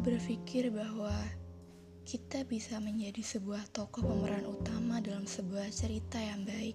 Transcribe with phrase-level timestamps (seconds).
[0.00, 1.12] berpikir bahwa
[2.08, 6.72] kita bisa menjadi sebuah tokoh pemeran utama dalam sebuah cerita yang baik.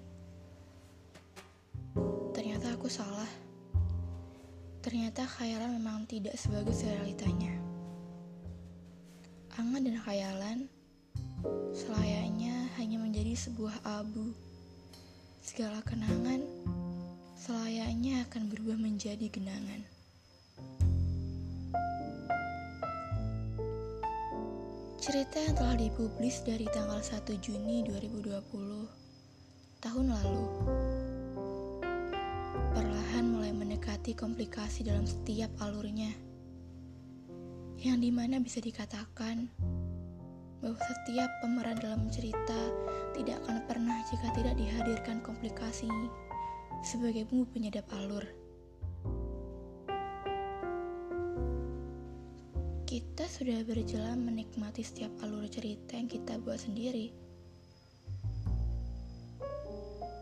[2.37, 3.27] Ternyata aku salah.
[4.85, 7.57] Ternyata khayalan memang tidak sebagus realitanya.
[9.57, 10.57] Angan dan khayalan
[11.73, 14.37] selayaknya hanya menjadi sebuah abu.
[15.41, 16.45] Segala kenangan
[17.33, 19.94] selayaknya akan berubah menjadi genangan.
[25.05, 28.41] Cerita yang telah dipublis dari tanggal 1 Juni 2020
[29.77, 30.45] tahun lalu
[32.73, 36.09] perlahan mulai mendekati komplikasi dalam setiap alurnya
[37.85, 39.45] yang di mana bisa dikatakan
[40.65, 42.57] bahwa setiap pemeran dalam cerita
[43.13, 45.85] tidak akan pernah jika tidak dihadirkan komplikasi
[46.81, 48.25] sebagai bumbu penyedap alur.
[53.35, 57.11] Sudah berjalan menikmati setiap alur cerita yang kita buat sendiri.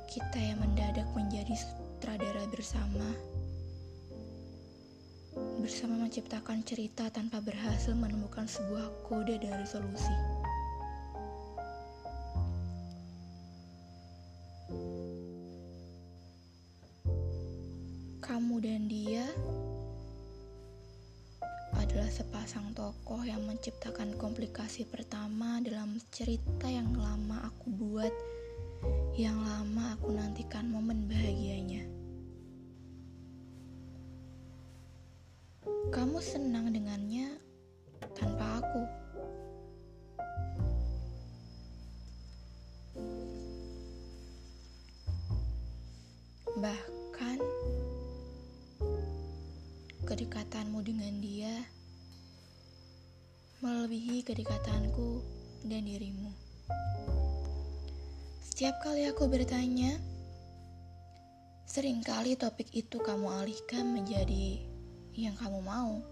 [0.09, 3.05] Kita yang mendadak menjadi sutradara bersama.
[5.61, 10.17] Bersama menciptakan cerita tanpa berhasil menemukan sebuah kode dan resolusi.
[18.25, 19.30] Kamu dan dia
[22.03, 28.11] adalah sepasang tokoh yang menciptakan komplikasi pertama dalam cerita yang lama aku buat,
[29.15, 31.87] yang lama aku nantikan momen bahagianya.
[35.95, 37.39] Kamu senang dengannya
[38.19, 38.83] tanpa aku.
[46.59, 47.37] Bahkan
[50.03, 51.63] kedekatanmu dengan dia
[53.63, 55.23] melebihi kedekatanku
[55.63, 56.35] dan dirimu.
[58.43, 60.03] Setiap kali aku bertanya,
[61.63, 64.67] sering kali topik itu kamu alihkan menjadi
[65.15, 66.03] yang kamu mau.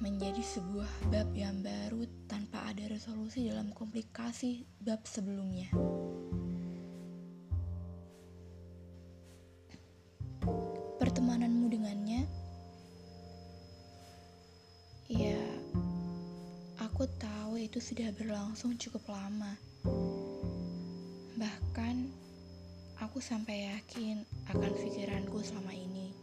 [0.00, 5.68] Menjadi sebuah bab yang baru tanpa ada resolusi dalam komplikasi bab sebelumnya.
[17.04, 19.60] Aku tahu itu sudah berlangsung cukup lama.
[21.36, 21.96] Bahkan,
[22.96, 26.16] aku sampai yakin akan pikiranku selama ini.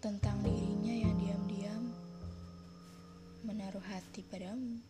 [0.00, 1.84] Tentang dirinya yang diam-diam
[3.44, 4.80] menaruh hati padamu.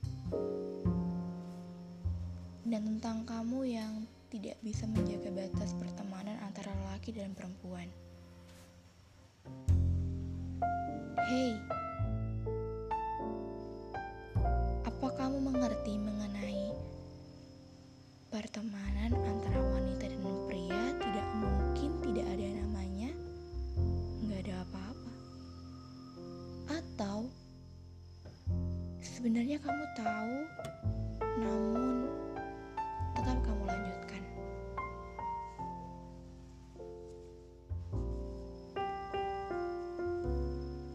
[2.62, 7.90] Dan tentang kamu yang tidak bisa menjaga batas pertemanan antara laki dan perempuan.
[11.26, 11.58] Hei,
[29.24, 30.36] sebenarnya kamu tahu,
[31.40, 32.12] namun
[33.16, 34.22] tetap kamu lanjutkan?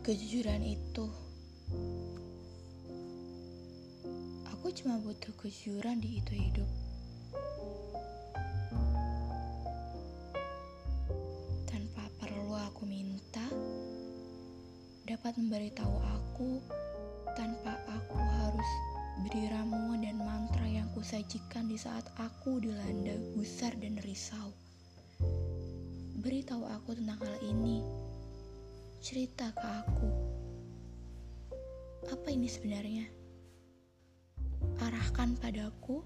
[0.05, 1.09] kejujuran itu.
[4.53, 6.69] Aku cuma butuh kejujuran di itu hidup.
[11.65, 13.49] Tanpa perlu aku minta,
[15.09, 16.61] dapat memberitahu aku
[17.39, 18.69] tanpa aku harus
[19.23, 24.51] beri ramuan dan mantra yang kusajikan di saat aku dilanda gusar dan risau.
[26.19, 27.79] Beritahu aku tentang hal ini
[28.99, 30.09] cerita ke aku.
[32.11, 33.07] Apa ini sebenarnya?
[34.83, 36.03] Arahkan padaku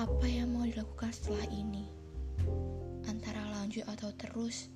[0.00, 1.84] apa yang mau dilakukan setelah ini.
[3.04, 4.72] Antara lanjut atau terus,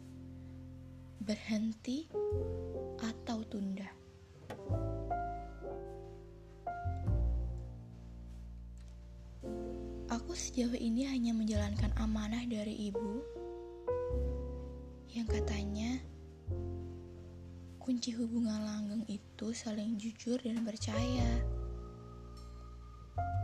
[1.25, 2.13] berhenti
[3.01, 4.02] atau tunda.
[10.33, 13.21] Aku sejauh ini hanya menjalankan amanah dari ibu
[15.13, 16.01] yang katanya
[17.77, 21.29] Kunci hubungan langgeng itu saling jujur dan percaya.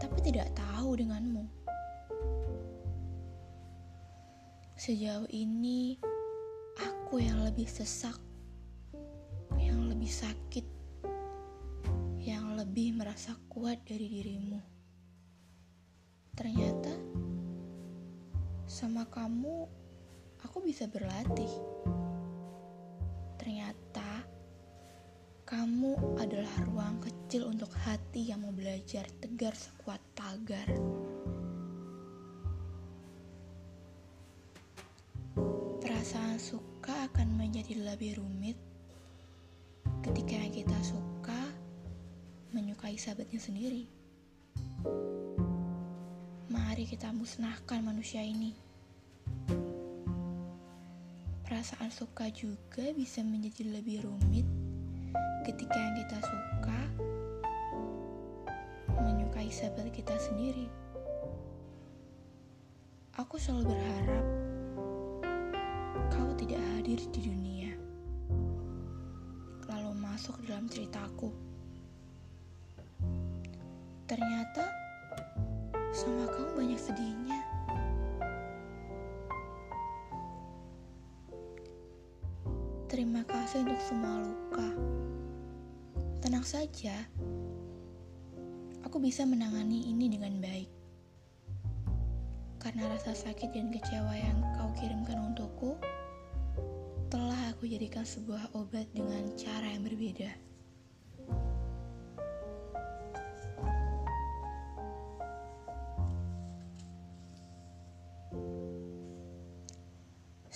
[0.01, 1.45] Tapi tidak tahu denganmu.
[4.81, 6.01] Sejauh ini,
[6.81, 8.17] aku yang lebih sesak,
[9.61, 10.65] yang lebih sakit,
[12.17, 14.78] yang lebih merasa kuat dari dirimu.
[16.39, 16.95] Ternyata,
[18.71, 19.67] sama kamu,
[20.47, 21.51] aku bisa berlatih.
[23.43, 24.23] Ternyata,
[25.49, 30.69] Kamu adalah ruang kecil untuk hati yang mau belajar tegar sekuat tagar.
[35.81, 38.61] Perasaan suka akan menjadi lebih rumit
[40.05, 41.49] ketika kita suka
[42.53, 43.98] menyukai sahabatnya sendiri.
[46.89, 48.57] Kita musnahkan manusia ini.
[51.45, 54.49] Perasaan suka juga bisa menjadi lebih rumit
[55.45, 56.81] ketika yang kita suka
[59.05, 60.65] menyukai sahabat kita sendiri.
[63.21, 64.27] Aku selalu berharap
[66.09, 67.77] kau tidak hadir di dunia,
[69.69, 71.37] lalu masuk dalam ceritaku.
[74.09, 74.88] Ternyata
[75.99, 77.43] sama kamu banyak sedihnya.
[82.87, 84.69] Terima kasih untuk semua luka.
[86.23, 86.95] Tenang saja,
[88.87, 90.71] aku bisa menangani ini dengan baik.
[92.63, 95.75] Karena rasa sakit dan kecewa yang kau kirimkan untukku
[97.11, 100.48] telah aku jadikan sebuah obat dengan cara yang berbeda.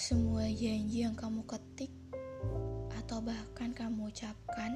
[0.02, 1.94] Semua janji yang kamu ketik
[2.90, 4.75] atau bahkan kamu ucapkan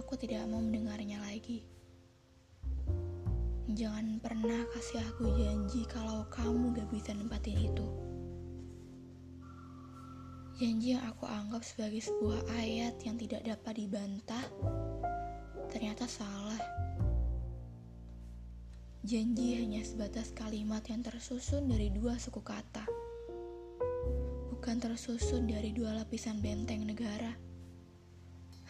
[0.00, 1.68] aku tidak mau mendengarnya lagi.
[3.68, 7.84] Jangan pernah kasih aku janji kalau kamu gak bisa nempatin itu.
[10.56, 14.48] Janji yang aku anggap sebagai sebuah ayat yang tidak dapat dibantah,
[15.68, 16.56] ternyata salah.
[19.04, 22.95] Janji hanya sebatas kalimat yang tersusun dari dua suku kata,
[24.66, 27.38] bukan tersusun dari dua lapisan benteng negara.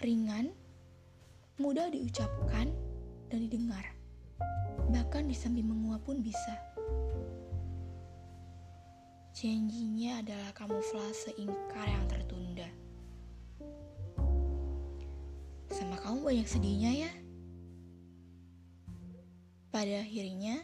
[0.04, 0.52] Ringan,
[1.56, 2.68] mudah diucapkan
[3.32, 3.96] dan didengar.
[4.92, 6.52] Bahkan disambi menguap pun bisa.
[9.40, 12.68] Janjinya adalah kamuflase ingkar yang tertunda.
[15.72, 17.12] Sama kamu banyak sedihnya ya.
[19.72, 20.60] Pada akhirnya,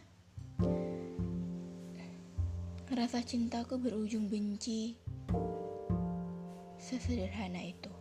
[2.93, 5.02] rasa cintaku berujung benci.
[6.83, 7.92] Sesederhana itu.